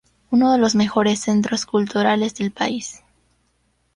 Uno 0.31 0.51
de 0.51 0.57
los 0.57 0.73
mejores 0.73 1.19
centros 1.19 1.67
culturales 1.67 2.33
del 2.33 2.49
país". 2.51 3.03